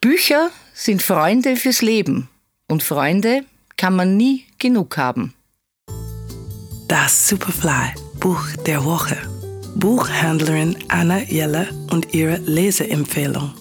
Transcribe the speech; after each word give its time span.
Bücher 0.00 0.50
sind 0.74 1.02
Freunde 1.02 1.56
fürs 1.56 1.82
Leben 1.82 2.28
und 2.68 2.84
Freunde 2.84 3.44
kann 3.76 3.96
man 3.96 4.16
nie 4.16 4.44
genug 4.60 4.96
haben. 4.96 5.34
Das 6.86 7.28
Superfly 7.28 7.94
Buch 8.20 8.46
der 8.64 8.84
Woche. 8.84 9.16
Buchhändlerin 9.74 10.76
Anna 10.86 11.18
Jeller 11.22 11.66
und 11.90 12.14
ihre 12.14 12.36
Leseempfehlung. 12.36 13.52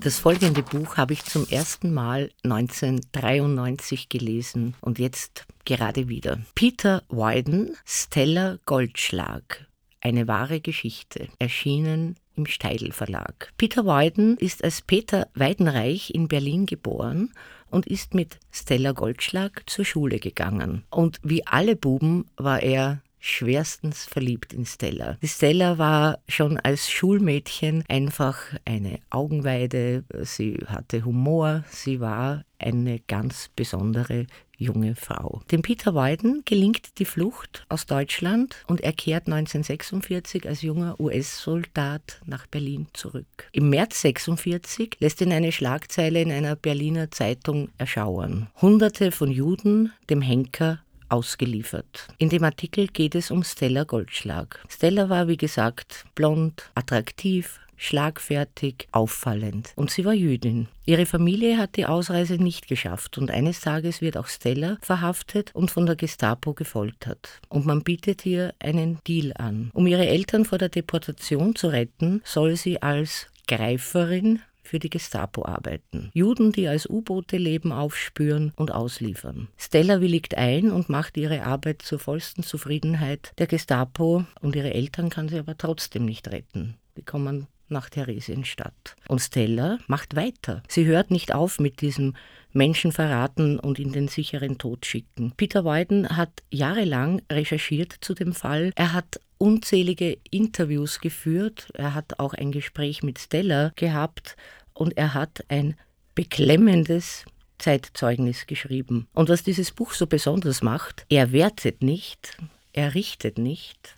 Das 0.00 0.18
folgende 0.18 0.64
Buch 0.64 0.96
habe 0.96 1.12
ich 1.12 1.24
zum 1.24 1.46
ersten 1.48 1.94
Mal 1.94 2.30
1993 2.42 4.08
gelesen 4.08 4.74
und 4.80 4.98
jetzt 4.98 5.46
gerade 5.64 6.08
wieder. 6.08 6.40
Peter 6.56 7.04
Wyden, 7.08 7.76
Stella 7.84 8.58
Goldschlag. 8.66 9.68
Eine 10.00 10.26
wahre 10.26 10.60
Geschichte. 10.60 11.28
Erschienen 11.38 12.16
im 12.38 12.46
Steidl 12.46 12.92
Verlag. 12.92 13.52
Peter 13.58 13.84
Wyden 13.84 14.38
ist 14.38 14.64
als 14.64 14.80
Peter 14.80 15.28
Weidenreich 15.34 16.14
in 16.14 16.28
Berlin 16.28 16.64
geboren 16.64 17.32
und 17.70 17.86
ist 17.86 18.14
mit 18.14 18.38
Stella 18.50 18.92
Goldschlag 18.92 19.62
zur 19.66 19.84
Schule 19.84 20.18
gegangen. 20.20 20.84
Und 20.90 21.18
wie 21.22 21.46
alle 21.46 21.76
Buben 21.76 22.26
war 22.36 22.62
er 22.62 23.02
schwerstens 23.20 24.04
verliebt 24.04 24.52
in 24.52 24.66
Stella. 24.66 25.18
Die 25.22 25.28
Stella 25.28 25.78
war 25.78 26.18
schon 26.28 26.58
als 26.58 26.90
Schulmädchen 26.90 27.84
einfach 27.88 28.38
eine 28.64 29.00
Augenweide, 29.10 30.04
sie 30.22 30.58
hatte 30.66 31.04
Humor, 31.04 31.64
sie 31.70 32.00
war 32.00 32.44
eine 32.58 32.98
ganz 33.00 33.50
besondere 33.54 34.26
junge 34.58 34.96
Frau. 34.96 35.40
Dem 35.50 35.62
Peter 35.62 35.94
Wyden 35.94 36.42
gelingt 36.44 36.98
die 36.98 37.04
Flucht 37.04 37.64
aus 37.68 37.86
Deutschland 37.86 38.64
und 38.66 38.80
er 38.80 38.92
kehrt 38.92 39.26
1946 39.26 40.46
als 40.46 40.62
junger 40.62 40.98
US-Soldat 40.98 42.20
nach 42.26 42.46
Berlin 42.48 42.88
zurück. 42.92 43.48
Im 43.52 43.70
März 43.70 44.00
46 44.02 44.96
lässt 44.98 45.20
ihn 45.20 45.32
eine 45.32 45.52
Schlagzeile 45.52 46.20
in 46.20 46.32
einer 46.32 46.56
Berliner 46.56 47.10
Zeitung 47.10 47.70
erschauern. 47.78 48.48
Hunderte 48.60 49.12
von 49.12 49.30
Juden 49.30 49.92
dem 50.10 50.20
Henker 50.20 50.80
ausgeliefert. 51.08 52.08
In 52.18 52.28
dem 52.28 52.44
Artikel 52.44 52.86
geht 52.88 53.14
es 53.14 53.30
um 53.30 53.42
Stella 53.44 53.84
Goldschlag. 53.84 54.64
Stella 54.68 55.08
war, 55.08 55.28
wie 55.28 55.36
gesagt, 55.36 56.04
blond, 56.14 56.70
attraktiv, 56.74 57.60
schlagfertig, 57.78 58.88
auffallend. 58.92 59.72
Und 59.76 59.90
sie 59.90 60.04
war 60.04 60.12
Jüdin. 60.12 60.68
Ihre 60.84 61.06
Familie 61.06 61.56
hat 61.56 61.76
die 61.76 61.86
Ausreise 61.86 62.34
nicht 62.34 62.68
geschafft 62.68 63.16
und 63.16 63.30
eines 63.30 63.60
Tages 63.60 64.02
wird 64.02 64.16
auch 64.16 64.26
Stella 64.26 64.76
verhaftet 64.82 65.50
und 65.54 65.70
von 65.70 65.86
der 65.86 65.96
Gestapo 65.96 66.52
gefoltert. 66.52 67.40
Und 67.48 67.64
man 67.64 67.82
bietet 67.82 68.26
ihr 68.26 68.52
einen 68.58 68.98
Deal 69.06 69.32
an. 69.36 69.70
Um 69.72 69.86
ihre 69.86 70.06
Eltern 70.06 70.44
vor 70.44 70.58
der 70.58 70.68
Deportation 70.68 71.54
zu 71.54 71.68
retten, 71.68 72.20
soll 72.24 72.56
sie 72.56 72.82
als 72.82 73.28
Greiferin 73.46 74.42
für 74.68 74.78
die 74.78 74.90
Gestapo 74.90 75.44
arbeiten. 75.44 76.10
Juden, 76.12 76.52
die 76.52 76.68
als 76.68 76.88
U-Boote 76.88 77.36
leben, 77.36 77.72
aufspüren 77.72 78.52
und 78.56 78.70
ausliefern. 78.70 79.48
Stella 79.56 80.00
willigt 80.00 80.36
ein 80.36 80.70
und 80.70 80.88
macht 80.88 81.16
ihre 81.16 81.42
Arbeit 81.42 81.82
zur 81.82 81.98
vollsten 81.98 82.44
Zufriedenheit 82.44 83.32
der 83.38 83.46
Gestapo 83.46 84.24
und 84.40 84.54
ihre 84.54 84.72
Eltern 84.72 85.10
kann 85.10 85.28
sie 85.28 85.38
aber 85.38 85.56
trotzdem 85.56 86.04
nicht 86.04 86.28
retten. 86.28 86.76
Die 86.96 87.02
kommen 87.02 87.46
nach 87.70 87.90
Theresienstadt. 87.90 88.96
Und 89.08 89.20
Stella 89.20 89.78
macht 89.86 90.16
weiter. 90.16 90.62
Sie 90.68 90.86
hört 90.86 91.10
nicht 91.10 91.34
auf 91.34 91.58
mit 91.58 91.80
diesem 91.80 92.14
Menschen 92.52 92.92
verraten 92.92 93.58
und 93.58 93.78
in 93.78 93.92
den 93.92 94.08
sicheren 94.08 94.58
Tod 94.58 94.86
schicken. 94.86 95.32
Peter 95.36 95.64
Wyden 95.64 96.16
hat 96.16 96.42
jahrelang 96.50 97.22
recherchiert 97.30 97.94
zu 98.00 98.14
dem 98.14 98.32
Fall. 98.32 98.72
Er 98.74 98.94
hat 98.94 99.20
unzählige 99.38 100.18
Interviews 100.30 101.00
geführt. 101.00 101.68
Er 101.74 101.94
hat 101.94 102.18
auch 102.18 102.34
ein 102.34 102.52
Gespräch 102.52 103.02
mit 103.02 103.18
Stella 103.18 103.72
gehabt 103.76 104.36
und 104.74 104.96
er 104.96 105.14
hat 105.14 105.44
ein 105.48 105.76
beklemmendes 106.14 107.24
Zeitzeugnis 107.58 108.46
geschrieben. 108.46 109.08
Und 109.14 109.28
was 109.28 109.42
dieses 109.42 109.72
Buch 109.72 109.92
so 109.92 110.06
besonders 110.06 110.62
macht, 110.62 111.06
er 111.08 111.32
wertet 111.32 111.82
nicht, 111.82 112.36
er 112.72 112.94
richtet 112.94 113.38
nicht, 113.38 113.96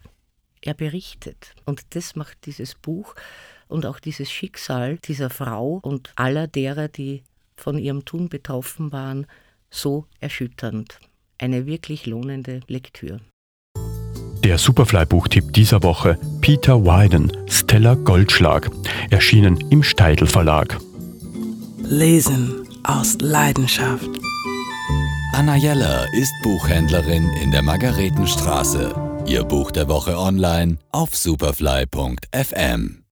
er 0.62 0.74
berichtet. 0.74 1.54
Und 1.64 1.82
das 1.90 2.16
macht 2.16 2.46
dieses 2.46 2.74
Buch 2.74 3.14
und 3.68 3.86
auch 3.86 4.00
dieses 4.00 4.30
Schicksal 4.30 4.98
dieser 4.98 5.30
Frau 5.30 5.80
und 5.82 6.12
aller 6.16 6.46
derer, 6.46 6.88
die 6.88 7.22
von 7.56 7.78
ihrem 7.78 8.04
Tun 8.04 8.28
betroffen 8.28 8.92
waren, 8.92 9.26
so 9.70 10.06
erschütternd. 10.18 10.98
Eine 11.38 11.66
wirklich 11.66 12.06
lohnende 12.06 12.60
Lektüre. 12.66 13.20
Der 14.50 14.58
Superfly-Buchtipp 14.58 15.52
dieser 15.52 15.84
Woche: 15.84 16.18
Peter 16.40 16.84
Wyden, 16.84 17.30
Stella 17.46 17.94
Goldschlag, 17.94 18.68
erschienen 19.08 19.56
im 19.70 19.84
Steidl 19.84 20.26
Verlag. 20.26 20.76
Lesen 21.84 22.66
aus 22.82 23.16
Leidenschaft. 23.20 24.10
Anna 25.34 25.54
Jeller 25.54 26.04
ist 26.14 26.32
Buchhändlerin 26.42 27.30
in 27.40 27.52
der 27.52 27.62
Margaretenstraße. 27.62 28.92
Ihr 29.24 29.44
Buch 29.44 29.70
der 29.70 29.86
Woche 29.86 30.18
online 30.18 30.78
auf 30.90 31.14
superfly.fm. 31.14 33.04